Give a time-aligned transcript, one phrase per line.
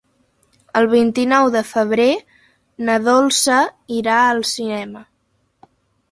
[0.79, 2.07] El vint-i-nou de febrer
[2.87, 3.57] na Dolça
[4.05, 5.03] irà al cinema.